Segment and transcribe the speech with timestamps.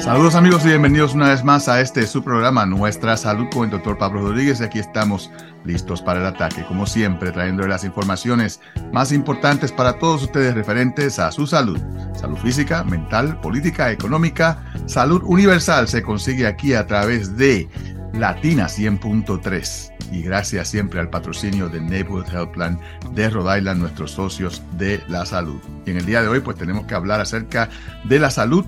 [0.00, 3.70] Saludos amigos y bienvenidos una vez más a este su programa Nuestra Salud con el
[3.70, 4.60] doctor Pablo Rodríguez.
[4.60, 5.30] Y aquí estamos
[5.64, 8.60] listos para el ataque, como siempre, trayendo las informaciones
[8.94, 11.78] más importantes para todos ustedes referentes a su salud.
[12.14, 17.68] Salud física, mental, política, económica, salud universal se consigue aquí a través de
[18.14, 22.80] Latina 100.3 y gracias siempre al patrocinio de Neighborhood Health Plan
[23.12, 25.60] de Rhode Island, nuestros socios de la salud.
[25.86, 27.68] Y en el día de hoy pues tenemos que hablar acerca
[28.04, 28.64] de la salud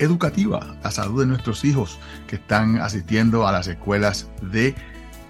[0.00, 4.74] educativa, la salud de nuestros hijos que están asistiendo a las escuelas de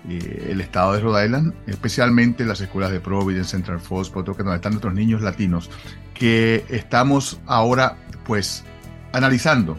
[0.08, 4.56] eh, el estado de Rhode Island, especialmente las escuelas de Providence, Central Falls, que donde
[4.56, 5.68] están nuestros niños latinos,
[6.14, 8.64] que estamos ahora pues
[9.12, 9.76] analizando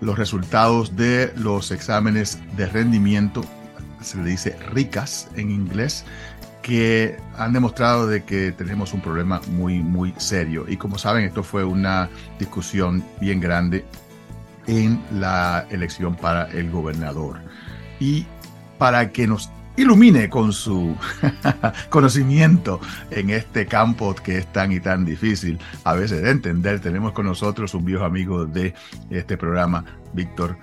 [0.00, 3.42] los resultados de los exámenes de rendimiento,
[4.00, 6.04] se le dice RICAS en inglés,
[6.60, 10.64] que han demostrado de que tenemos un problema muy, muy serio.
[10.68, 13.84] Y como saben, esto fue una discusión bien grande
[14.66, 17.40] en la elección para el gobernador.
[18.00, 18.26] Y
[18.78, 20.96] para que nos ilumine con su
[21.88, 26.80] conocimiento en este campo que es tan y tan difícil a veces de entender.
[26.80, 28.74] Tenemos con nosotros un viejo amigo de
[29.10, 30.56] este programa, Víctor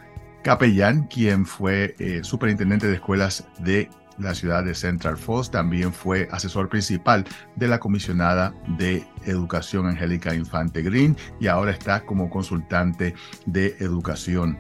[0.43, 5.51] Capellán, quien fue eh, superintendente de escuelas de la ciudad de Central Falls.
[5.51, 7.25] También fue asesor principal
[7.55, 14.57] de la comisionada de Educación Angélica Infante Green y ahora está como consultante de educación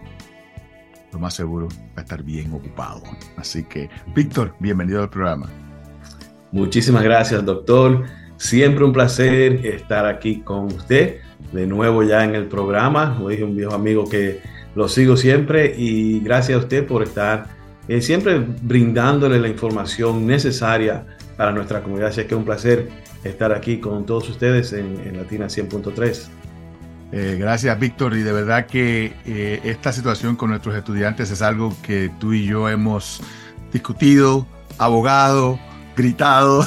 [1.11, 3.01] lo más seguro va a estar bien ocupado.
[3.37, 5.49] Así que, Víctor, bienvenido al programa.
[6.51, 8.05] Muchísimas gracias, doctor.
[8.37, 11.17] Siempre un placer estar aquí con usted,
[11.51, 13.17] de nuevo ya en el programa.
[13.19, 14.41] Lo dije un viejo amigo que
[14.75, 17.58] lo sigo siempre y gracias a usted por estar
[17.89, 22.09] eh, siempre brindándole la información necesaria para nuestra comunidad.
[22.09, 22.87] Así que es un placer
[23.23, 26.27] estar aquí con todos ustedes en, Latina 100.3.
[27.11, 28.15] Eh, gracias, Víctor.
[28.15, 32.45] Y de verdad que eh, esta situación con nuestros estudiantes es algo que tú y
[32.45, 33.21] yo hemos
[33.73, 34.45] discutido,
[34.77, 35.59] abogado,
[35.99, 36.65] gritado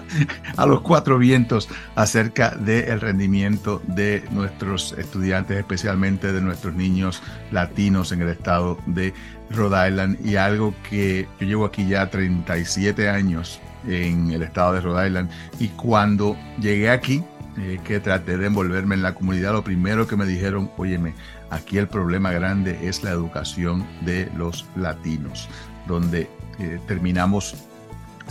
[0.56, 8.10] a los cuatro vientos acerca del rendimiento de nuestros estudiantes, especialmente de nuestros niños latinos
[8.10, 9.14] en el estado de
[9.50, 10.26] Rhode Island.
[10.26, 15.30] Y algo que yo llevo aquí ya 37 años en el estado de Rhode Island.
[15.60, 17.22] Y cuando llegué aquí,
[17.58, 21.14] eh, que traté de envolverme en la comunidad, lo primero que me dijeron, óyeme,
[21.50, 25.48] aquí el problema grande es la educación de los latinos,
[25.86, 27.54] donde eh, terminamos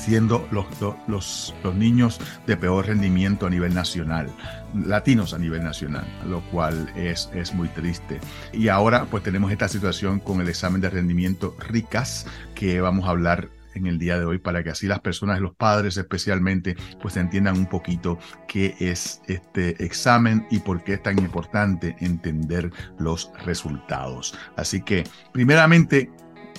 [0.01, 0.65] siendo los,
[1.07, 4.29] los, los, niños de peor rendimiento a nivel nacional,
[4.73, 8.19] latinos a nivel nacional, lo cual es, es muy triste.
[8.51, 12.25] Y ahora pues tenemos esta situación con el examen de rendimiento RICAS,
[12.55, 15.55] que vamos a hablar en el día de hoy para que así las personas, los
[15.55, 21.19] padres especialmente, pues entiendan un poquito qué es este examen y por qué es tan
[21.19, 24.37] importante entender los resultados.
[24.57, 26.11] Así que, primeramente,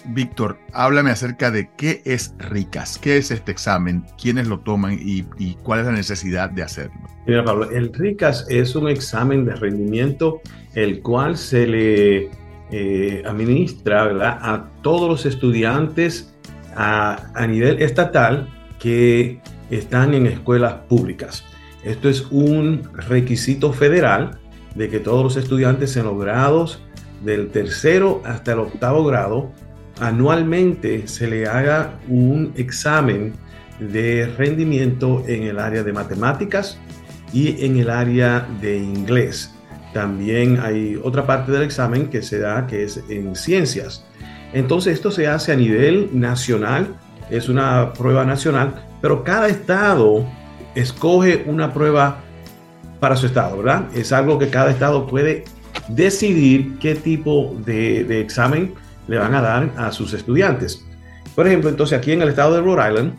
[0.06, 5.22] Víctor, háblame acerca de qué es RICAS, qué es este examen, quiénes lo toman y,
[5.62, 7.00] cuál es la necesidad de hacerlo.
[7.26, 10.40] Mira, Pablo, el RICAS es un examen de rendimiento
[10.74, 12.30] el cual se le
[12.70, 14.04] eh, administra
[14.40, 16.32] a todos los estudiantes
[16.74, 18.48] a, nivel estatal
[18.78, 19.40] que
[19.70, 21.44] están en escuelas públicas.
[21.84, 24.38] Esto es un requisito federal
[24.74, 26.82] de que todos los estudiantes en los grados
[27.24, 29.52] del tercero hasta el octavo grado
[30.00, 33.32] anualmente se le haga un examen
[33.78, 36.78] de rendimiento en el área de matemáticas
[37.32, 39.54] y en el área de inglés.
[39.92, 44.04] También hay otra parte del examen que se da que es en ciencias.
[44.52, 46.96] Entonces esto se hace a nivel nacional,
[47.30, 50.26] es una prueba nacional, pero cada estado
[50.74, 52.20] escoge una prueba
[53.00, 53.88] para su estado, ¿verdad?
[53.94, 55.44] Es algo que cada estado puede
[55.88, 58.74] decidir qué tipo de, examen
[59.08, 60.84] le van a dar a sus estudiantes.
[61.34, 63.14] Por ejemplo, entonces aquí en el estado de Rhode Island,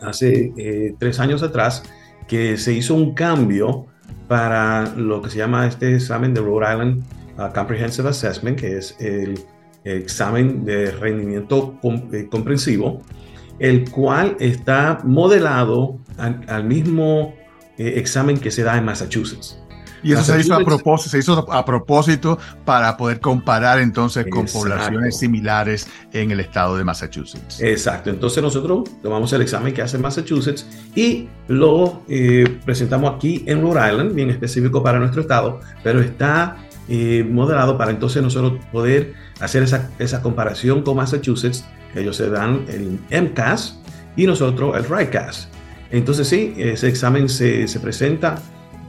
[0.00, 1.82] hace eh, tres años atrás,
[2.26, 3.86] que se hizo un cambio
[4.28, 7.04] para lo que se llama este examen de Rhode Island
[7.38, 9.38] uh, Comprehensive Assessment, que es el
[9.84, 11.78] examen de rendimiento
[12.12, 13.02] eh, comprensivo,
[13.58, 17.34] el cual está modelado al, mismo
[17.78, 19.61] eh, examen que se da en Massachusetts.
[20.02, 24.46] Y eso se hizo, a propósito, se hizo a propósito para poder comparar entonces con
[24.46, 27.60] poblaciones similares en el estado de Massachusetts.
[27.60, 28.10] Exacto.
[28.10, 33.90] Entonces nosotros tomamos el examen que hace Massachusetts y lo eh, presentamos aquí en Rhode
[33.90, 36.56] Island, bien específico para nuestro estado, pero está
[37.30, 41.64] modelado para entonces nosotros poder hacer esa, esa comparación con Massachusetts.
[41.94, 43.78] Ellos se dan el MCAS
[44.16, 45.48] y nosotros el RICAS.
[45.90, 48.36] Entonces sí, ese examen se, se presenta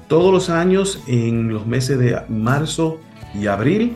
[0.07, 2.99] todos los años en los meses de marzo
[3.33, 3.93] y abril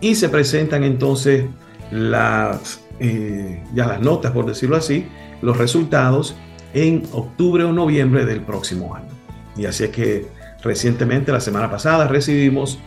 [0.00, 1.44] y se presentan entonces
[1.90, 5.06] las, eh, ya las notas, por decirlo así,
[5.42, 6.36] los resultados
[6.74, 9.08] en octubre o noviembre del próximo año.
[9.56, 10.26] Y así es que
[10.62, 12.78] recientemente, la semana pasada, recibimos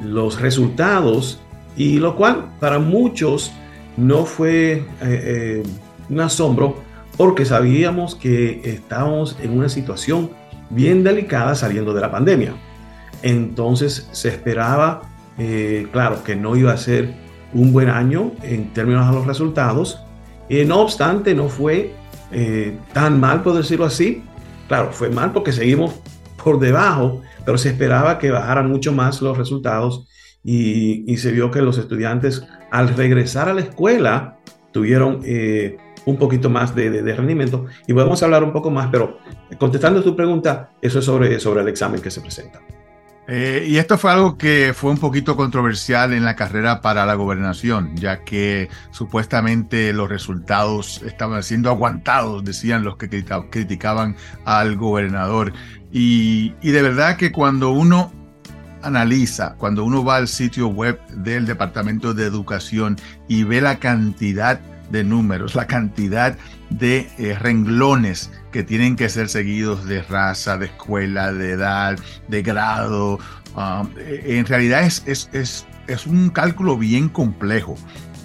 [0.00, 1.40] los resultados
[1.76, 3.52] y lo cual para muchos
[3.96, 5.62] no fue eh, eh,
[6.08, 6.76] un asombro
[7.16, 10.30] porque sabíamos que estábamos en una situación
[10.70, 12.54] bien delicada saliendo de la pandemia.
[13.22, 15.02] Entonces se esperaba,
[15.38, 17.14] eh, claro, que no iba a ser
[17.52, 20.00] un buen año en términos de los resultados.
[20.66, 21.94] no obstante, no fue
[22.92, 24.22] tan mal, por decirlo así.
[24.68, 26.00] Claro, fue mal porque seguimos
[26.42, 30.06] por debajo, pero se esperaba que bajaran mucho más los resultados
[30.42, 34.38] y, se vio que los estudiantes al regresar a la escuela
[34.72, 35.76] tuvieron eh,
[36.06, 39.18] un poquito más de, rendimiento y podemos hablar un poco más, pero
[39.58, 42.60] contestando tu pregunta, eso es sobre, sobre el examen que se presenta.
[43.32, 47.14] Eh, y esto fue algo que fue un poquito controversial en la carrera para la
[47.14, 55.52] gobernación, ya que supuestamente los resultados estaban siendo aguantados, decían los que criticaban al gobernador.
[55.92, 58.12] Y, y de verdad que cuando uno
[58.82, 62.96] analiza, cuando uno va al sitio web del Departamento de Educación
[63.28, 66.36] y ve la cantidad de números, la cantidad
[66.70, 71.98] de eh, renglones que tienen que ser seguidos de raza, de escuela, de edad,
[72.28, 73.18] de grado,
[73.56, 77.76] um, eh, en realidad es, es, es, un cálculo bien complejo.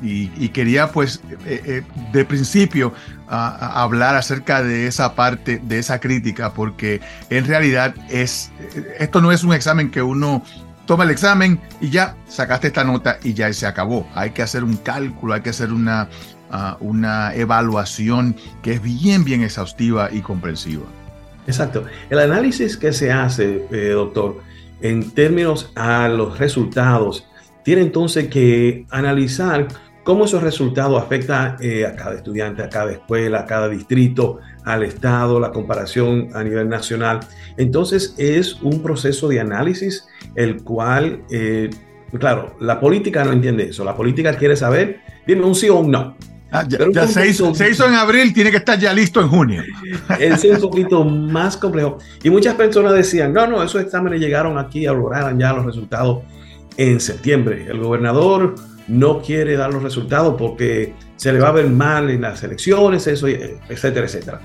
[0.04, 1.82] Y, quería pues eh,
[2.12, 2.94] de principio
[3.28, 7.02] hablar acerca de esa parte, de esa crítica, porque
[7.32, 8.52] en realidad es,
[9.00, 10.44] esto no es un examen que uno
[10.86, 14.08] toma el examen y ya sacaste esta nota y ya se acabó.
[14.16, 16.10] Hay que hacer un cálculo, hay que hacer una,
[16.80, 20.86] una evaluación que es bien, bien exhaustiva y comprensiva.
[21.48, 21.86] Exacto.
[22.10, 24.42] El análisis que se hace, eh, doctor,
[24.82, 27.28] en términos a los resultados,
[27.64, 29.68] tiene entonces que analizar
[30.04, 34.84] cómo esos resultados afectan eh, a cada estudiante, a cada escuela, a cada distrito, al
[34.84, 37.22] Estado, la comparación a nivel nacional.
[37.58, 41.72] Entonces es un proceso de análisis el cual, eh,
[42.20, 43.84] claro, la política no entiende eso.
[43.84, 46.16] La política quiere saber, dime un sí o un no.
[46.56, 47.52] Ah, ya, se, hizo,
[47.86, 49.62] en abril, tiene que estar ya listo en junio.
[50.20, 51.98] Es un poquito más complejo.
[52.24, 56.24] Y muchas personas decían, no, no, esos exámenes llegaron aquí, lograron ya los resultados
[56.78, 57.66] en septiembre.
[57.70, 58.56] El gobernador
[58.88, 63.06] no quiere dar los resultados porque se le va a ver mal en las elecciones,
[63.08, 64.40] eso, etcétera, etcétera.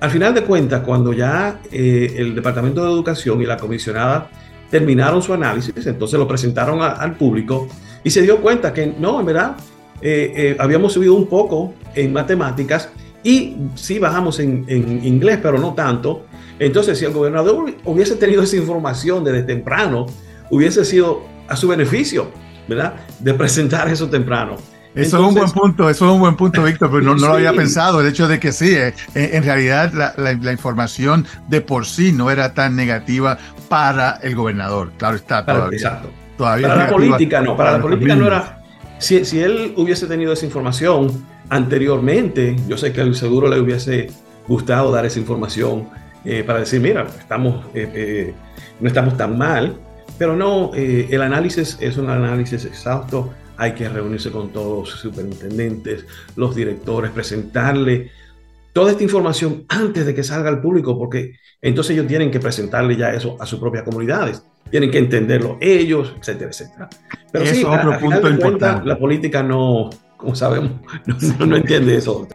[0.00, 4.30] Al final de cuentas, cuando ya eh, el Departamento de Educación y la comisionada
[4.70, 7.68] terminaron su análisis, entonces lo presentaron al público
[8.04, 9.56] y se dio cuenta que no, en verdad,
[10.02, 12.88] eh, eh, habíamos subido un poco en matemáticas
[13.22, 16.26] y sí bajamos en, en, inglés, pero no tanto.
[16.58, 20.06] Entonces, si el gobernador hubiese tenido esa información desde temprano,
[20.50, 22.28] hubiese sido a su beneficio.
[22.68, 22.94] ¿verdad?
[23.18, 24.56] De presentar eso temprano.
[24.94, 27.54] Eso es un buen punto, eso es un buen punto, Víctor, pero no, lo había
[27.54, 28.02] pensado.
[28.02, 32.52] El hecho de que sí, eh, en, realidad la, información de por sí no era
[32.52, 33.38] tan negativa
[33.70, 34.92] para el gobernador.
[34.98, 35.78] Claro está, todavía.
[35.78, 36.10] Exacto.
[36.36, 38.61] Todavía para la política no, para, la política no era.
[39.02, 44.06] Si, él hubiese tenido esa información anteriormente, yo sé que el seguro le hubiese
[44.46, 45.88] gustado dar esa información
[46.24, 48.32] eh, para decir, mira, estamos, eh,
[48.78, 49.76] no estamos tan mal,
[50.18, 53.34] pero no, eh, el análisis es un análisis exhausto.
[53.56, 56.06] Hay que reunirse con todos los superintendentes,
[56.36, 58.12] los directores, presentarle
[58.72, 62.96] toda esta información antes de que salga al público, porque entonces ellos tienen que presentarle
[62.96, 64.42] ya eso a sus propias comunidades.
[64.70, 66.88] Tienen que entenderlo ellos, etcétera, etcétera.
[67.30, 68.86] Pero sí, otro punto importante.
[68.86, 70.72] la política no, como sabemos,
[71.38, 72.26] no, entiende eso.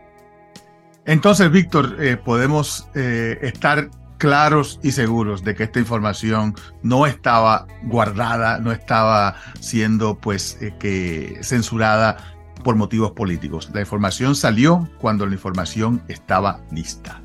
[1.05, 7.67] Entonces, Víctor, eh, podemos eh, estar claros y seguros de que esta información no estaba
[7.83, 13.69] guardada, no estaba siendo pues eh, que censurada por motivos políticos.
[13.73, 17.21] La información salió cuando la información estaba lista.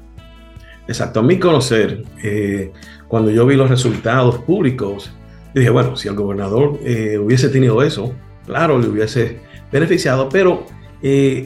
[0.89, 2.73] Exacto, a mi conocer, eh,
[3.09, 5.13] cuando yo vi los resultados públicos,
[5.55, 8.15] dije, bueno, si el gobernador eh, hubiese tenido eso,
[8.47, 10.67] claro, le hubiese beneficiado, pero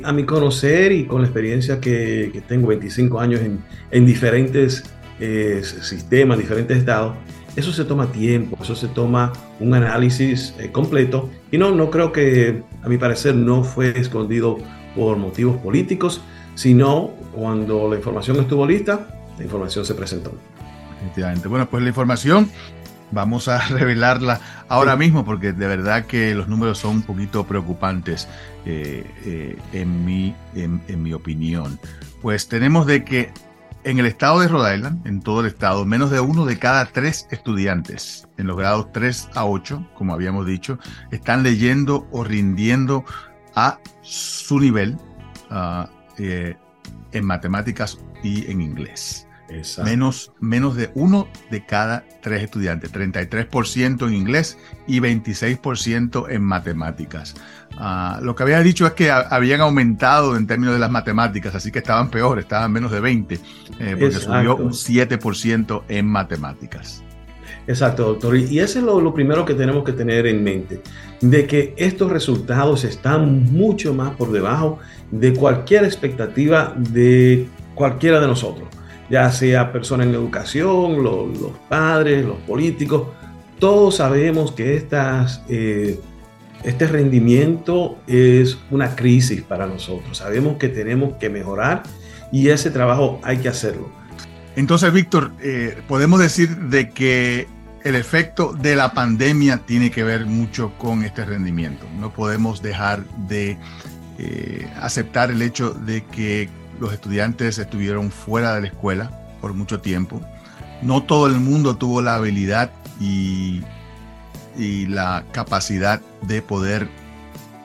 [0.05, 4.85] a mi conocer y con la experiencia que, tengo, 25 años en, en diferentes
[5.19, 7.16] eh, sistemas, diferentes estados,
[7.57, 12.13] eso se toma tiempo, eso se toma un análisis eh, completo y no, no creo
[12.13, 14.59] que, a mi parecer, no fue escondido
[14.95, 16.21] por motivos políticos,
[16.55, 19.07] sino cuando la información estuvo lista,
[19.39, 20.33] la información se presentó.
[21.01, 21.49] Efectivamente.
[21.49, 22.51] Bueno, pues la información
[23.11, 28.29] vamos a revelarla ahora mismo porque de verdad que los números son un poquito preocupantes
[28.67, 31.79] eh, en, mi, en mi opinión.
[32.21, 33.31] Pues tenemos de que
[33.87, 36.87] en el estado de Rhode Island, en todo el estado, menos de uno de cada
[36.87, 40.81] tres estudiantes en los grados 3 a 8, como habíamos dicho,
[41.12, 43.05] están leyendo o rindiendo
[43.55, 44.99] a su nivel
[45.52, 45.87] uh,
[46.19, 46.57] eh,
[47.12, 49.28] en matemáticas y en inglés.
[49.85, 57.37] Menos, menos de uno de cada tres estudiantes, 33% en inglés y 26% en matemáticas.
[57.78, 61.71] Uh, lo que había dicho es que habían aumentado en términos de las matemáticas, así
[61.71, 67.02] que estaban peor, estaban menos de 20, eh, porque subió un 7% en matemáticas.
[67.66, 68.37] Exacto, doctor.
[68.37, 70.80] Y ese es lo, lo, primero que tenemos que tener en mente,
[71.21, 74.78] de que estos resultados están mucho más por debajo
[75.11, 78.68] de cualquier expectativa de cualquiera de nosotros
[79.09, 83.09] ya sea personas en educación, los, padres, los políticos,
[83.59, 86.00] todos sabemos que estas, eh,
[86.65, 90.19] este rendimiento es una crisis para nosotros.
[90.19, 91.83] Sabemos que tenemos que mejorar
[92.33, 93.91] y ese trabajo hay que hacerlo.
[94.57, 97.47] Entonces, Víctor, eh, podemos decir de que
[97.85, 101.87] el efecto de la pandemia tiene que ver mucho con este rendimiento.
[102.01, 103.59] No podemos dejar de
[104.19, 106.49] eh, aceptar el hecho de que
[106.81, 109.11] los estudiantes estuvieron fuera de la escuela
[109.41, 110.21] por mucho tiempo.
[110.83, 113.63] No todo el mundo tuvo la habilidad y,
[114.57, 116.89] y la capacidad de poder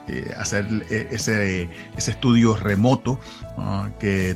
[0.07, 3.19] eh, hacer e, ese, ese, estudio remoto
[3.99, 4.35] que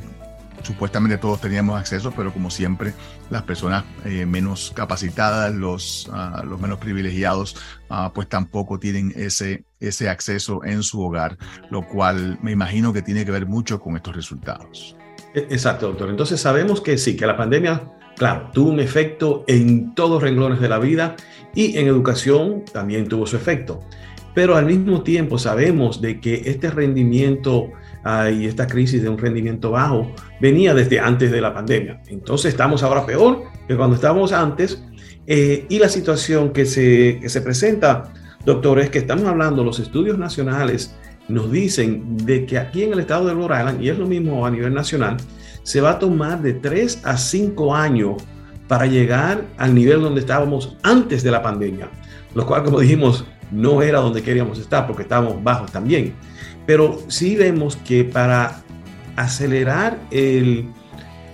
[0.66, 2.92] supuestamente todos teníamos acceso, pero como siempre,
[3.30, 7.56] las personas eh, menos capacitadas, los, ah, los menos privilegiados,
[7.88, 11.38] ah, pues tampoco tienen ese, ese acceso en su hogar,
[11.70, 14.96] lo cual me imagino que tiene que ver mucho con estos resultados.
[15.34, 16.10] E, exacto, doctor.
[16.10, 20.68] Entonces sabemos que sí, que la pandemia, claro, tuvo un efecto en todos renglones de
[20.68, 21.16] la vida
[21.54, 23.80] y en educación también tuvo su efecto.
[24.34, 27.70] Pero al mismo tiempo sabemos de que este rendimiento
[28.32, 32.02] y esta crisis de un rendimiento bajo venía desde antes de la pandemia.
[32.06, 34.82] Entonces estamos ahora peor que cuando estábamos antes.
[35.26, 38.12] Eh, y la situación que se, que se presenta,
[38.44, 40.94] doctor, es que estamos hablando, los estudios nacionales
[41.28, 44.46] nos dicen de que aquí en el estado de Rhode Island, y es lo mismo
[44.46, 45.16] a nivel nacional,
[45.66, 48.22] se va a tomar de 3 a 5 años
[48.68, 51.88] para llegar al nivel donde estábamos antes de la pandemia,
[52.36, 56.14] lo cual, como dijimos, no era donde queríamos estar porque estábamos bajos también.
[56.66, 58.62] Pero sí vemos que para
[59.16, 60.68] acelerar el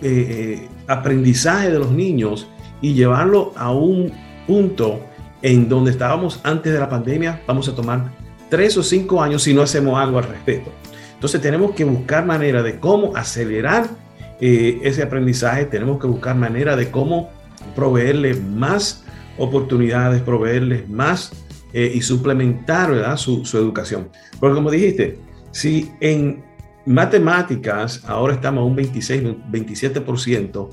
[0.00, 2.48] eh, eh, aprendizaje de los niños
[2.80, 4.14] y llevarlo a un
[4.46, 5.00] punto
[5.42, 8.10] en donde estábamos antes de la pandemia, vamos a tomar
[8.48, 10.72] tres o cinco años si no hacemos algo al respecto.
[11.12, 14.00] Entonces tenemos que buscar manera de cómo acelerar
[14.42, 17.30] eh, ese aprendizaje, tenemos que buscar manera de cómo
[17.74, 19.04] proveerle más
[19.38, 21.32] oportunidades, proveerles más
[21.72, 23.16] y suplementar.
[23.16, 24.10] Su, educación.
[24.38, 25.18] Porque como dijiste,
[25.52, 26.44] si en
[26.84, 30.68] matemáticas ahora estamos a un 26, 27%,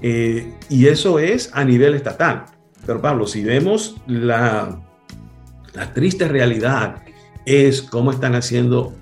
[0.00, 2.44] eh, y eso es a nivel estatal.
[2.86, 4.80] Pero Pablo, si vemos la,
[5.74, 7.02] la triste realidad
[7.44, 8.94] es cómo están haciendo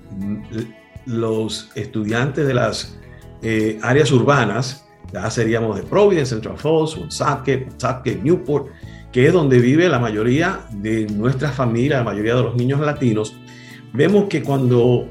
[1.05, 2.97] los estudiantes de las
[3.41, 8.67] eh, áreas urbanas, ya seríamos de Providence, Central Falls, Woonsocket, Woonsocket, Newport,
[9.11, 13.35] que es donde vive la mayoría de nuestras familias, la mayoría de los niños latinos,
[13.93, 15.07] vemos que cuando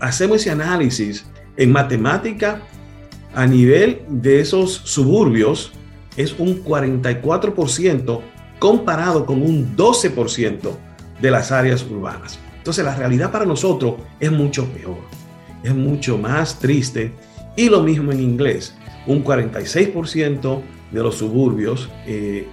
[0.00, 2.62] hacemos ese análisis en matemática
[3.34, 5.72] a nivel de esos suburbios,
[6.16, 8.20] es un 44%
[8.58, 10.70] comparado con un 12%
[11.20, 12.38] de las áreas urbanas.
[12.58, 14.98] Entonces la realidad para nosotros es mucho peor,
[15.62, 17.12] es mucho más triste.
[17.56, 18.74] Y lo mismo en inglés,
[19.06, 20.62] un 46%
[20.92, 22.48] de los suburbios eh,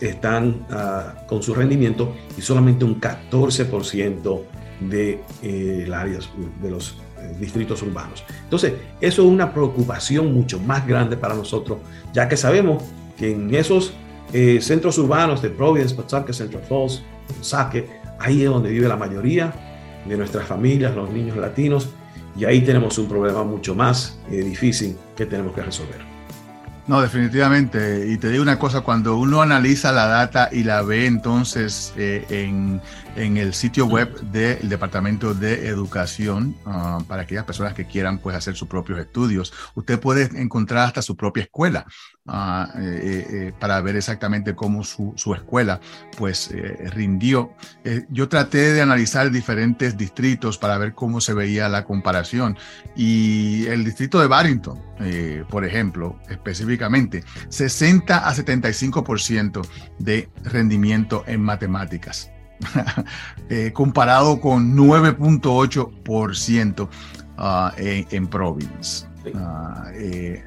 [0.00, 4.42] están ah, con su rendimiento y solamente un 14%
[4.80, 5.86] de eh,
[6.62, 8.24] de los eh, distritos urbanos.
[8.44, 11.78] Entonces, eso es una preocupación mucho más grande para nosotros,
[12.12, 12.84] ya que sabemos
[13.16, 13.92] que en esos
[14.32, 17.02] eh, centros urbanos de Providence, Pawtucket, Central Falls,
[17.40, 17.88] Saque,
[18.20, 19.52] ahí es donde vive la mayoría
[20.06, 21.90] de nuestras familias, los niños latinos,
[22.38, 26.06] y ahí tenemos un problema mucho más difícil que tenemos que resolver.
[26.86, 28.06] No, definitivamente.
[28.08, 32.80] Y te digo una cosa, cuando uno analiza la data y la ve entonces en
[33.18, 38.36] en el sitio web del Departamento de Educación ah, para aquellas personas que quieran pues,
[38.36, 39.52] hacer sus propios estudios.
[39.74, 41.84] Usted puede encontrar hasta su propia escuela
[42.28, 45.80] ah, eh, eh, eh, para ver exactamente cómo su, su escuela
[46.16, 46.54] pues,
[46.92, 47.52] rindió.
[48.10, 52.56] yo traté de analizar diferentes distritos para ver cómo se veía la comparación
[52.96, 54.82] y el distrito de Barrington,
[55.48, 59.64] por ejemplo, específicamente, 60 a 75%
[59.98, 62.30] de rendimiento en matemáticas.
[63.72, 66.88] Comparado con 9.8%
[67.38, 69.06] uh, en, en, Province.
[69.34, 70.42] Ah, eh,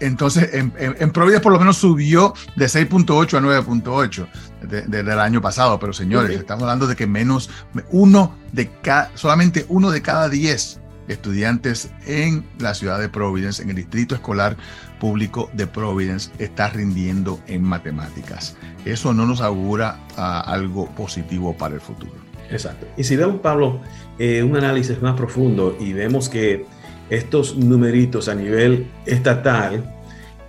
[0.00, 4.26] entonces, en, en, Providence por lo menos subió de 6.8 a 9.8
[4.62, 7.50] desde el año pasado, pero señores, estamos hablando de que menos
[7.90, 13.70] uno de cada, solamente uno de cada 10 estudiantes en la ciudad de Providence, en
[13.70, 14.56] el distrito escolar
[14.98, 18.56] público de Providence, está rindiendo en matemáticas.
[18.84, 22.12] Eso no nos augura ah, algo positivo para el futuro.
[22.50, 22.86] Exacto.
[22.96, 23.80] Y si vemos, Pablo,
[24.18, 26.64] eh, un análisis más profundo y vemos que
[27.10, 29.84] estos numeritos a nivel estatal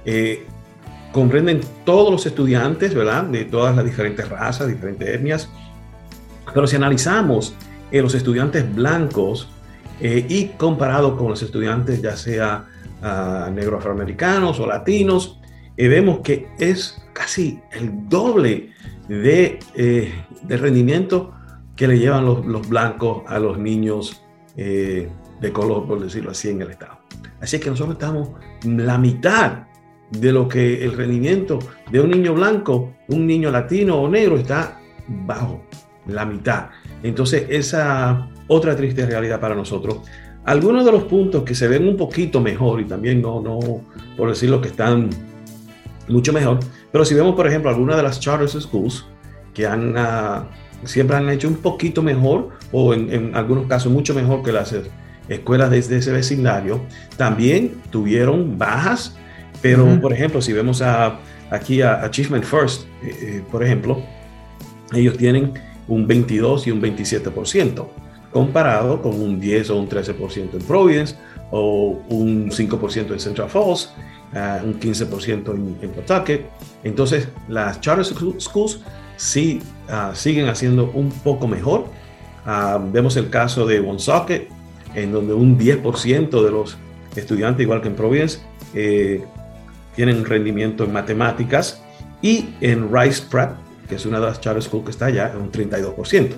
[0.06, 0.46] eh,
[1.12, 3.24] comprenden todos los estudiantes, ¿verdad?
[3.26, 5.50] De todas las diferentes razas, diferentes etnias.
[6.54, 7.56] Pero si analizamos
[7.92, 9.50] eh, los estudiantes blancos
[10.00, 12.66] eh, y comparado con los estudiantes ya sea
[13.02, 15.40] uh, negro afroamericanos o latinos,
[15.76, 18.72] vemos que es casi el doble
[19.08, 21.34] de, de rendimiento
[21.76, 24.22] que le llevan los, los blancos a los niños
[25.40, 27.00] de color, por decirlo así, en el Estado.
[27.40, 28.30] Así que nosotros estamos
[28.64, 29.68] la mitad
[30.12, 31.60] de lo que el rendimiento
[31.92, 35.64] de un niño blanco, un niño latino o negro está bajo,
[36.08, 36.70] la mitad.
[37.04, 40.00] Entonces, esa otra triste realidad para nosotros.
[40.46, 43.60] Algunos de los puntos que se ven un poquito mejor y también no, no
[44.16, 45.10] por decirlo que están
[46.08, 46.60] mucho mejor,
[46.92, 49.06] pero si vemos, por ejemplo, algunas de las charter schools
[49.54, 50.46] que han, uh,
[50.86, 54.74] siempre han hecho un poquito mejor o en, en algunos casos mucho mejor que las
[55.30, 56.82] escuelas desde ese vecindario,
[57.18, 59.16] también tuvieron bajas,
[59.62, 61.20] pero por ejemplo, si vemos a,
[61.50, 64.02] aquí a Achievement First, eh, eh, por ejemplo,
[64.94, 65.54] ellos tienen
[65.88, 67.88] un 22 y un 27%,
[68.32, 71.16] comparado con un 10 o un 13% en Providence
[71.52, 73.94] o un 5% en Central Falls,
[74.34, 76.46] uh, un 15% en, en Pawtucket.
[76.84, 78.82] Entonces, las charter schools
[79.16, 81.86] sí uh, siguen haciendo un poco mejor.
[82.46, 84.50] Uh, vemos el caso de Woonsocket,
[84.98, 86.76] en donde un 10% de los
[87.16, 88.40] estudiantes, igual que en Providence,
[88.74, 89.24] eh,
[89.96, 91.84] tienen rendimiento en matemáticas
[92.22, 93.52] y en Rice Prep,
[93.88, 96.30] que es una de las charter schools que está allá, un 32%.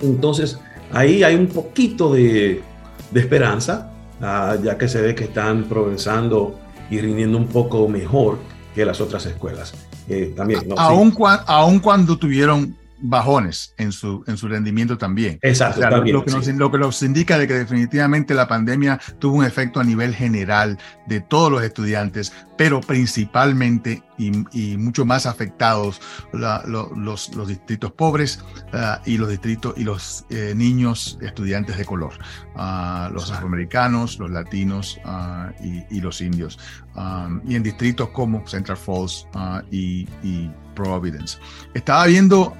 [0.00, 0.58] Entonces,
[0.92, 2.62] ahí hay un poquito de,
[3.10, 6.58] de esperanza, uh, ya que se ve que están progresando
[6.90, 8.38] y rindiendo un poco mejor
[8.74, 9.74] que las otras escuelas.
[10.08, 10.74] Eh, también, ¿no?
[10.78, 11.16] aun, sí.
[11.16, 15.38] cua, aun cuando tuvieron bajones en su, en su rendimiento también.
[15.42, 15.78] Exacto.
[15.78, 16.52] O sea, también, lo, que nos, sí.
[16.52, 20.78] lo, que nos, indica de que definitivamente la pandemia tuvo un efecto a nivel general
[21.06, 26.00] de todos los estudiantes, pero principalmente y, y mucho más afectados
[26.32, 31.76] la, lo, los, los, distritos pobres uh, y los distritos y los eh, niños estudiantes
[31.76, 32.14] de color,
[32.54, 36.58] uh, los afroamericanos, los latinos uh, y, y, los indios.
[36.94, 39.26] Um, y en distritos como Central Falls
[39.70, 41.38] y, y Providence.
[41.74, 42.56] Estaba viendo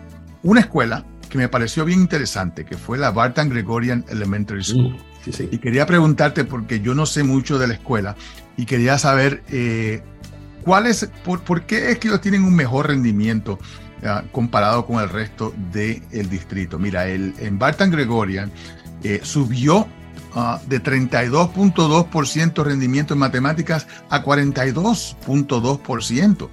[0.46, 4.92] una escuela que me pareció bien interesante, que fue la Barton Gregorian Elementary School.
[4.92, 5.48] Mm, sí, sí.
[5.50, 8.14] Y quería preguntarte, porque yo no sé mucho de la escuela,
[8.56, 10.04] y quería saber eh,
[10.62, 13.59] cuál es, por, por, qué es que ellos tienen un mejor rendimiento
[14.02, 16.78] uh, comparado con el resto del distrito.
[16.78, 18.52] Mira, el, en Barton Gregorian
[19.02, 19.88] eh, subió
[20.35, 26.48] uh, de 32.2% rendimiento en matemáticas a 42.2%.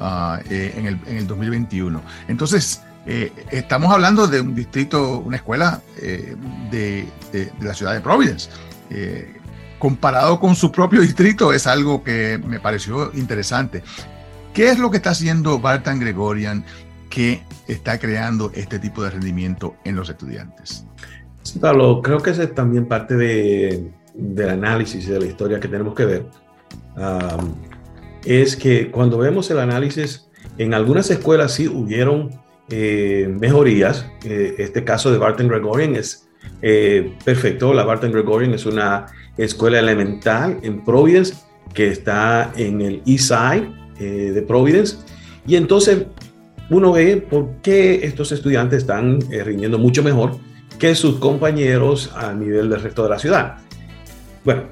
[0.00, 2.02] Uh, eh, en, el, en el 2021.
[2.26, 6.36] Entonces, eh, estamos hablando de un distrito, una escuela eh,
[6.70, 8.50] de, de, de, la ciudad de Providence.
[8.90, 9.36] Eh,
[9.78, 13.82] comparado con su propio distrito es algo que me pareció interesante.
[14.54, 16.64] ¿Qué es lo que está haciendo Barton Gregorian
[17.10, 20.86] que está creando este tipo de rendimiento en los estudiantes?
[21.42, 25.68] Sí, Pablo, creo que esa es también parte de, del análisis de la historia que
[25.68, 26.26] tenemos que ver.
[26.96, 27.54] Um,
[28.24, 32.30] es que cuando vemos el análisis, en algunas escuelas sí hubieron
[32.70, 34.06] eh, mejorías.
[34.24, 36.28] Eh, este caso de Barton Gregorian es
[36.62, 37.72] eh, perfecto.
[37.74, 41.34] La Barton Gregorian es una escuela elemental en Providence
[41.72, 44.96] que está en el East Side eh, de Providence.
[45.46, 46.06] Y entonces
[46.70, 50.38] uno ve por qué estos estudiantes están eh, rindiendo mucho mejor
[50.78, 53.56] que sus compañeros a nivel del resto de la ciudad.
[54.44, 54.64] Bueno,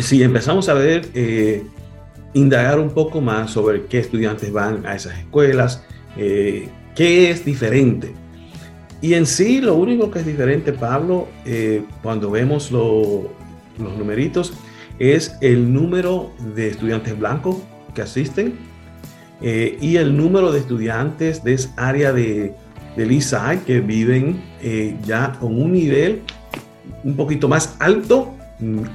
[0.00, 1.64] si empezamos a ver, eh,
[2.34, 5.84] indagar un poco más sobre qué estudiantes van a esas escuelas,
[6.16, 8.14] eh, qué es diferente.
[9.00, 13.30] Y en sí, lo único que es diferente, Pablo, eh, cuando vemos lo,
[13.78, 14.54] los numeritos,
[14.98, 17.58] es el número de estudiantes blancos
[17.94, 18.54] que asisten
[19.42, 22.54] eh, y el número de estudiantes de esa área de,
[22.96, 23.22] del
[23.66, 26.22] que viven eh, ya con un nivel
[27.04, 28.34] un poquito más alto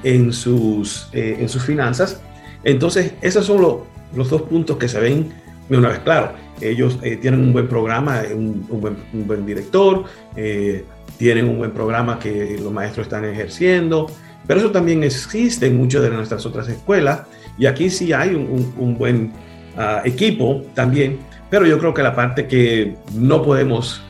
[0.03, 2.19] en sus, en sus finanzas.
[2.63, 3.85] Entonces, esos son lo,
[4.15, 5.31] los dos puntos que se ven
[5.69, 6.33] de una vez claro.
[6.61, 10.85] Ellos eh, tienen un buen programa, un, un, buen, director, eh,
[11.17, 14.07] tienen un buen programa que los maestros están ejerciendo,
[14.47, 17.21] Pero eso también existe en muchas de nuestras otras escuelas
[17.57, 19.31] y aquí sí hay un, buen
[19.77, 21.19] ah, equipo también,
[21.49, 24.01] pero yo creo que la parte que no podemos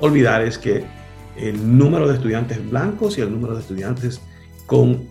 [0.00, 0.84] olvidar es que
[1.36, 4.20] el número de estudiantes blancos y el número de estudiantes
[4.66, 5.08] con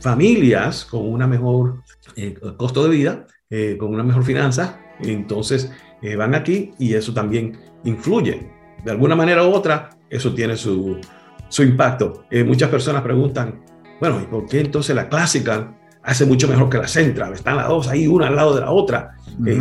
[0.00, 1.82] familias con una mejor
[2.16, 5.70] eh, costo de vida, eh, con una mejor finanza, entonces
[6.04, 8.48] eh, van aquí y eso también influye.
[8.84, 11.00] De alguna manera u otra, eso tiene su,
[11.48, 12.24] su impacto.
[12.44, 13.62] muchas personas preguntan,
[14.00, 17.32] bueno, ¿y por qué entonces la clásica hace mucho mejor que la Central?
[17.32, 19.16] Están las dos ahí, una al lado de la otra.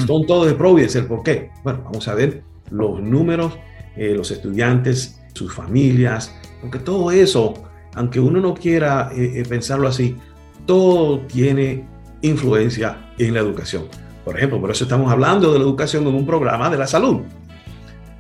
[0.06, 1.50] son todos de Providence, ¿el por qué?
[1.64, 3.58] Bueno, vamos a ver los números,
[3.96, 7.54] los estudiantes, sus familias, porque todo eso,
[7.96, 9.12] aunque uno no quiera
[9.48, 10.18] pensarlo así,
[10.66, 11.86] todo tiene
[12.22, 13.84] influencia en la educación.
[14.24, 17.22] Por ejemplo, por eso estamos hablando de la educación en un programa de la salud,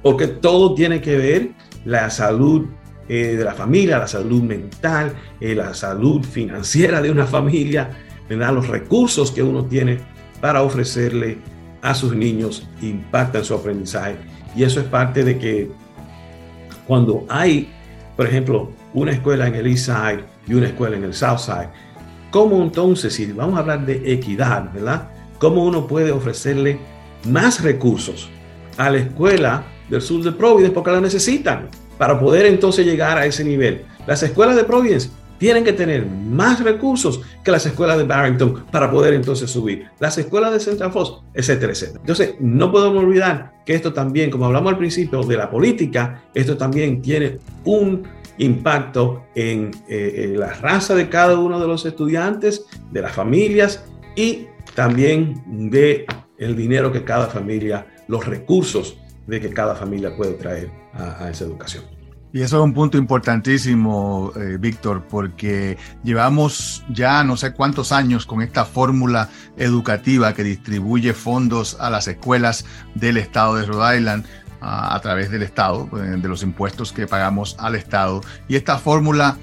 [0.01, 1.49] porque todo tiene que ver
[1.85, 2.65] la salud
[3.07, 7.89] eh, de la familia, la salud mental, eh, la salud financiera de una familia,
[8.27, 8.53] ¿verdad?
[8.53, 9.99] los recursos que uno tiene
[10.41, 11.37] para ofrecerle
[11.81, 14.15] a sus niños impactan su aprendizaje.
[14.55, 15.71] Y eso es parte de que
[16.85, 17.69] cuando hay,
[18.15, 21.69] por ejemplo, una escuela en el East Side y una escuela en el South Side,
[22.33, 25.07] ¿Cómo entonces, si vamos a hablar de equidad, ¿verdad?
[25.43, 26.79] ¿Cómo uno puede ofrecerle
[27.27, 28.29] más recursos
[28.77, 33.25] a la escuela del sur de Providence porque la necesitan para poder entonces llegar a
[33.25, 33.81] ese nivel?
[34.07, 38.89] Las escuelas de Providence tienen que tener más recursos que las escuelas de Barrington para
[38.89, 39.85] poder entonces subir.
[39.99, 41.99] Las escuelas de Central Falls, etcétera, etcétera.
[41.99, 46.55] Entonces, no podemos olvidar que esto también, como hablamos al principio de la política, esto
[46.55, 53.01] también tiene un impacto en, eh, la raza de cada uno de los estudiantes, de
[53.01, 53.83] las familias
[54.15, 56.05] y también de
[56.37, 58.97] el dinero que cada familia, los recursos
[59.27, 61.83] de que cada familia puede traer a, esa educación.
[62.33, 68.25] Y eso es un punto importantísimo, eh, Víctor, porque llevamos ya no sé cuántos años
[68.25, 74.25] con esta fórmula educativa que distribuye fondos a las escuelas del estado de Rhode Island
[74.61, 78.21] a, través del Estado, eh, de los impuestos que pagamos al Estado.
[78.47, 79.37] Y esta fórmula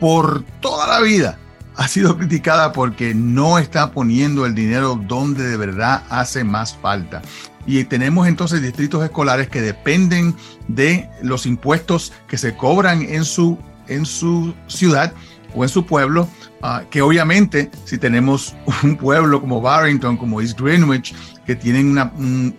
[0.00, 1.38] por toda la vida
[1.76, 7.22] ha sido criticada porque no está poniendo el dinero donde de verdad hace más falta.
[7.66, 10.34] Y tenemos entonces distritos escolares que dependen
[10.68, 13.58] de los impuestos que se cobran en su,
[13.88, 15.12] en su ciudad
[15.54, 16.28] o en su pueblo,
[16.62, 21.14] ah, que obviamente si tenemos un pueblo como Barrington, como East Greenwich,
[21.46, 22.10] que tienen una,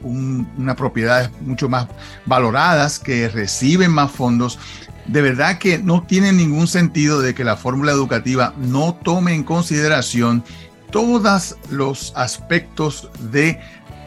[0.04, 1.88] una propiedades mucho más
[2.26, 4.60] valoradas, que reciben más fondos,
[5.08, 9.44] de verdad que no tiene ningún sentido de que la fórmula educativa no tome en
[9.44, 10.44] consideración
[10.92, 13.60] todos los aspectos de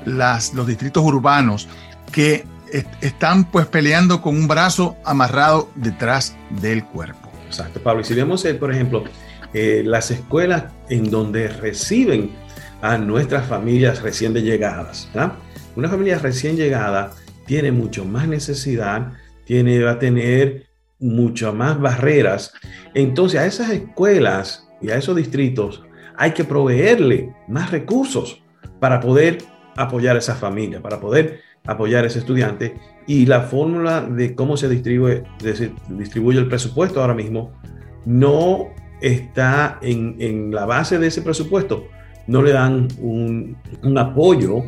[0.05, 1.69] los distritos urbanos
[2.13, 2.45] que
[3.01, 7.31] están pues peleando con un brazo amarrado detrás del cuerpo.
[7.47, 8.03] Exacto, Pablo.
[8.03, 9.05] Y si vemos, eh, por ejemplo,
[9.55, 12.31] eh, las escuelas en donde reciben
[12.83, 15.09] a nuestras familias recién llegadas.
[15.75, 17.13] Una familia recién llegada
[17.47, 19.13] tiene mucho más necesidad,
[19.45, 20.68] tiene, va a tener
[21.01, 22.53] mucho más barreras.
[22.95, 25.83] Entonces a esas escuelas y a esos distritos
[26.17, 28.43] hay que proveerle más recursos
[28.81, 29.39] para poder
[29.77, 32.77] apoyar a esa familia, para poder apoyar a ese estudiante.
[33.07, 35.25] Y la fórmula de cómo se distribuye,
[35.89, 37.53] distribuye el presupuesto ahora mismo
[38.05, 38.69] no
[39.01, 41.87] está en, en la base de ese presupuesto,
[42.27, 43.57] no le dan un,
[43.99, 44.63] apoyo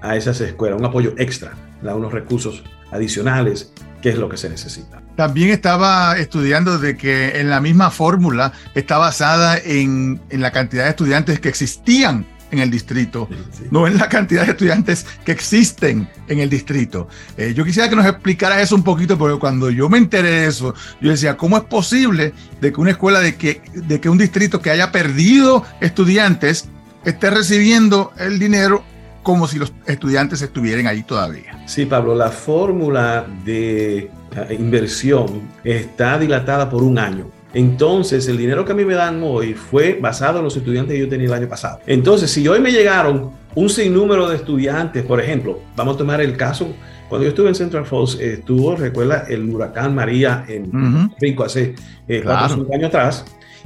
[0.00, 4.48] a esas escuelas, un apoyo extra, da unos recursos adicionales, que es lo que se
[4.48, 5.02] necesita.
[5.16, 10.90] También estaba estudiando de que en la misma fórmula está basada en, la cantidad de
[10.90, 13.28] estudiantes que existían en el distrito,
[13.72, 17.08] no en la cantidad de estudiantes que existen en el distrito.
[17.36, 20.46] Eh, yo quisiera que nos explicara eso un poquito, porque cuando yo me enteré de
[20.46, 24.18] eso, yo decía, ¿cómo es posible de que una escuela, de que, de que un
[24.18, 26.68] distrito que haya perdido estudiantes
[27.04, 28.84] esté recibiendo el dinero
[29.26, 31.60] como si los estudiantes estuvieran ahí todavía.
[31.66, 34.08] Sí, Pablo, la fórmula de
[34.50, 37.30] inversión está dilatada por un año.
[37.54, 41.00] Entonces, el dinero que a mí me dan hoy fue basado en los estudiantes que
[41.00, 41.80] yo tenía el año pasado.
[41.86, 46.36] Entonces, si hoy me llegaron un sinnúmero de estudiantes, por ejemplo, vamos a tomar el
[46.36, 46.68] caso,
[47.08, 51.74] cuando yo estuve en Central Falls, estuvo, recuerda, el huracán María en Rico hace
[52.06, 53.24] eh, cuatro años atrás,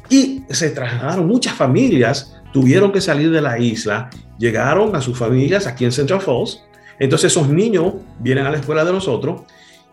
[0.08, 5.66] y se trasladaron muchas familias tuvieron que salir de la isla, llegaron a sus familias
[5.66, 6.62] aquí en Central Falls,
[6.98, 9.42] entonces esos niños vienen a la escuela de nosotros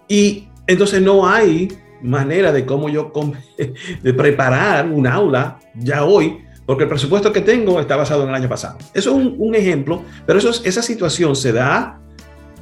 [0.07, 1.69] y entonces no hay
[2.01, 3.12] manera de cómo yo
[4.03, 8.36] de preparar un aula ya hoy, porque el presupuesto que tengo está basado en el
[8.36, 8.77] año pasado.
[8.93, 11.99] Eso es un, ejemplo, pero esa situación se da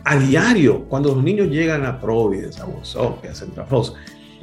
[0.04, 3.94] a diario cuando los niños llegan a Providence, a Wosoke, a Central Falls.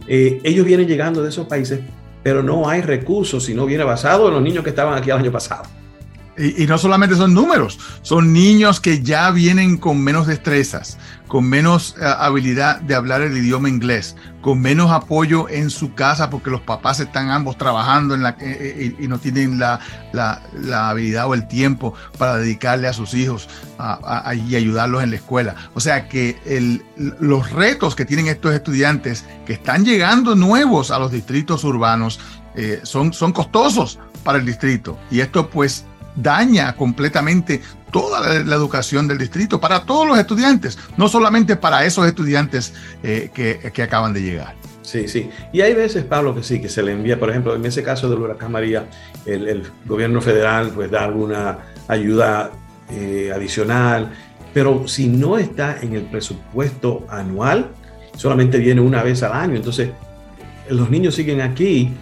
[0.09, 1.81] Eh, ellos vienen llegando de esos países
[2.23, 5.17] pero no hay recursos si no viene basado en los niños que estaban aquí el
[5.17, 5.65] año pasado.
[6.37, 10.97] Y, no solamente son números, son niños que ya vienen con menos destrezas,
[11.29, 16.31] con menos eh, habilidad de hablar el idioma inglés, con menos apoyo en su casa
[16.31, 19.81] porque los papás están ambos trabajando eh, eh, y, no tienen la,
[20.15, 23.47] la, habilidad o el tiempo para dedicarle a sus hijos
[24.49, 25.55] y ayudarlos en la escuela.
[25.75, 26.81] O sea que
[27.21, 32.21] los retos que tienen estos estudiantes que están llegando nuevos a los distritos urbanos
[32.85, 34.99] son, son costosos para el distrito.
[35.11, 35.85] Y esto pues
[36.17, 42.07] daña completamente toda la, educación del distrito para todos los estudiantes, no solamente para esos
[42.07, 44.55] estudiantes eh, que, acaban de llegar.
[44.83, 45.31] Sí, sí.
[45.53, 48.11] Y hay veces, Pablo, que sí, que se le envía, por ejemplo, en ese caso
[48.11, 48.87] del huracán María,
[49.27, 52.51] el, gobierno federal pues da alguna ayuda
[52.91, 54.13] eh, adicional,
[54.53, 57.71] pero si no está en el presupuesto anual,
[58.17, 59.57] solamente viene una vez al año.
[59.57, 59.91] Entonces,
[60.69, 61.93] los niños siguen aquí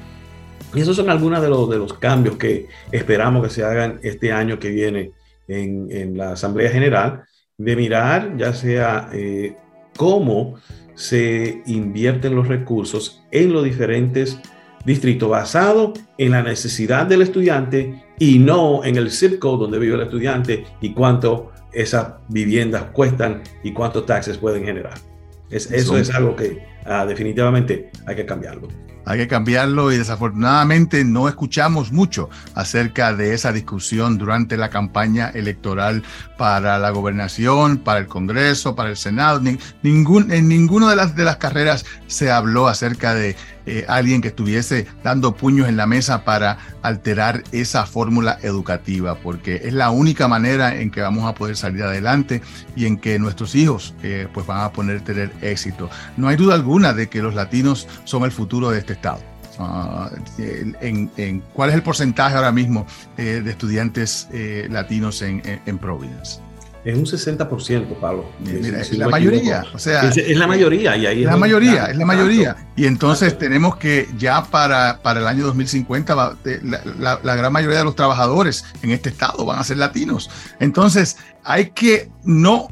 [0.74, 4.33] y esos son algunos de los, de los cambios que esperamos que se hagan este
[4.33, 5.12] año que viene
[5.48, 7.24] en, la Asamblea General,
[7.59, 9.56] de mirar ya sea eh,
[9.96, 10.56] cómo
[10.94, 14.38] se invierten los recursos en los diferentes
[14.85, 19.94] distritos basado en la necesidad del estudiante y no en el zip code donde vive
[19.94, 25.10] el estudiante y cuánto esas viviendas cuestan y cuántos taxes pueden generar.
[25.51, 28.69] Es, eso es algo que ah, definitivamente hay que cambiarlo
[29.11, 35.31] hay que cambiarlo y desafortunadamente no escuchamos mucho acerca de esa discusión durante la campaña
[35.31, 36.03] electoral
[36.37, 39.41] para la gobernación, para el Congreso, para el Senado.
[39.83, 43.37] Ningún, en ninguna de las, de las carreras se habló acerca de
[43.70, 49.61] eh, alguien que estuviese dando puños en la mesa para alterar esa fórmula educativa, porque
[49.64, 52.42] es la única manera en que vamos a poder salir adelante
[52.74, 55.88] y en que nuestros hijos eh, pues van a poder tener éxito.
[56.16, 59.20] No hay duda alguna de que los latinos son el futuro de este estado.
[59.61, 62.87] Ah, en, ¿Cuál es el porcentaje ahora mismo
[63.18, 64.26] eh, de estudiantes
[64.68, 66.40] latinos en, en Providence?
[66.85, 68.25] Es un 60%, Pablo.
[68.47, 69.64] es la mayoría.
[69.75, 70.97] O sea, es, la mayoría.
[70.97, 72.57] Y ahí es la mayoría, es la mayoría.
[72.75, 76.14] Y entonces tenemos que ya para, para el año 2050
[76.62, 80.31] la, la, gran mayoría de los trabajadores en este estado van a ser latinos.
[80.59, 82.69] Entonces hay que no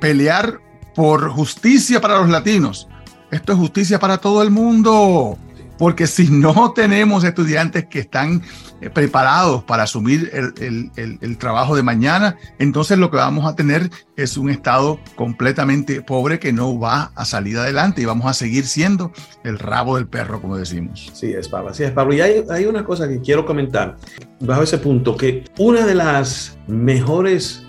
[0.00, 0.60] pelear
[0.94, 2.86] por justicia para los latinos.
[3.32, 5.36] Esto es justicia para todo el mundo
[5.82, 8.40] porque si no tenemos estudiantes que están
[8.80, 14.36] eh, preparados para asumir el, trabajo de mañana, entonces lo que vamos a tener es
[14.36, 19.10] un estado completamente pobre que no va a salir adelante y vamos a seguir siendo
[19.42, 21.10] el rabo del perro, como decimos.
[21.14, 22.14] Sí, es Pablo, sí es Pablo.
[22.14, 23.96] Y hay, hay una cosa que quiero comentar
[24.38, 27.66] bajo ese punto, que una de las mejores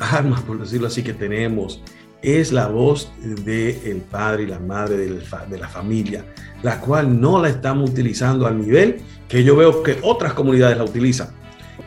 [0.00, 1.80] armas, por decirlo así, que tenemos
[2.22, 6.24] es la voz del padre y la madre de la familia,
[6.62, 10.84] la cual no la estamos utilizando al nivel que yo veo que otras comunidades la
[10.84, 11.28] utilizan.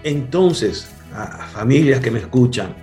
[0.04, 2.76] Entonces, a, familias que me escuchan,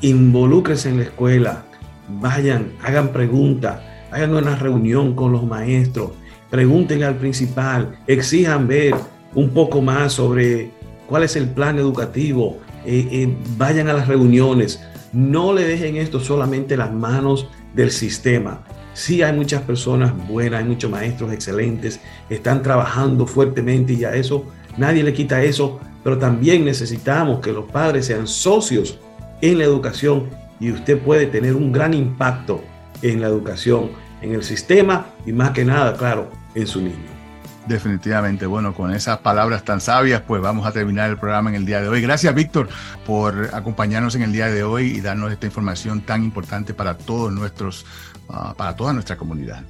[0.00, 1.64] involúcrense en la escuela,
[2.08, 6.12] vayan, hagan preguntas, hagan una reunión con los maestros,
[6.50, 8.94] pregúntenle al principal, exijan ver
[9.34, 10.70] un poco más sobre
[11.06, 14.80] cuál es el plan educativo, eh, eh, vayan a las reuniones,
[15.12, 18.62] no le dejen esto solamente en las manos del sistema.
[18.94, 24.46] Sí hay muchas personas buenas, hay muchos maestros excelentes, están trabajando fuertemente y a eso
[24.76, 28.98] nadie le quita eso, pero también necesitamos que los padres sean socios
[29.40, 32.62] en la educación y usted puede tener un gran impacto
[33.02, 37.19] en la educación, en el sistema y más que nada, claro, en su niño.
[37.66, 41.66] Definitivamente, bueno, con esas palabras tan sabias, pues vamos a terminar el programa en el
[41.66, 42.00] día de hoy.
[42.00, 42.68] Gracias, Víctor,
[43.06, 47.32] por acompañarnos en el día de hoy y darnos esta información tan importante para todos
[47.32, 47.84] nuestros,
[48.28, 49.62] ah, para toda nuestra comunidad.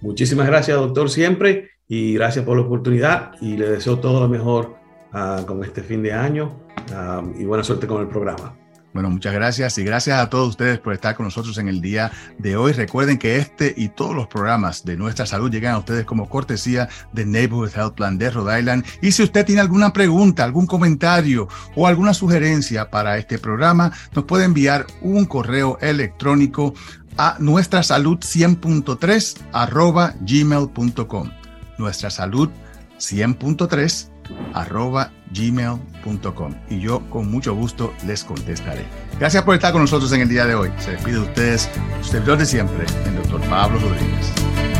[0.00, 4.76] Muchísimas gracias, doctor, siempre, y gracias por la oportunidad y le deseo todo lo mejor
[5.12, 6.60] ah, con este fin de año
[6.94, 8.59] ah, y buena suerte con el programa.
[8.92, 12.10] Bueno, muchas gracias y gracias a todos ustedes por estar con nosotros en el día
[12.38, 12.72] de hoy.
[12.72, 16.88] Recuerden que este y todos los programas de nuestra salud llegan a ustedes como cortesía
[17.12, 18.84] de Neighborhood Health Plan de Rhode Island.
[19.00, 24.24] Y si usted tiene alguna pregunta, algún comentario o alguna sugerencia para este programa, nos
[24.24, 26.74] puede enviar un correo electrónico
[27.16, 31.30] a nuestra salud 100.3 arroba gmail.com.
[31.78, 32.50] Nuestra salud
[32.98, 34.08] 100.3
[34.54, 38.84] arroba gmail.com y yo con mucho gusto les contestaré.
[39.18, 40.70] Gracias por estar con nosotros en el día de hoy.
[40.78, 41.68] Se despide de ustedes,
[42.02, 44.79] su servidor de siempre, el doctor Pablo Rodríguez.